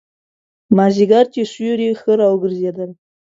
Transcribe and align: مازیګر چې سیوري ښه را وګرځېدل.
مازیګر 0.75 1.25
چې 1.33 1.41
سیوري 1.53 1.89
ښه 1.99 2.11
را 2.19 2.27
وګرځېدل. 2.31 2.91